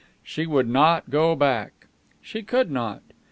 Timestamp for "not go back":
0.67-1.85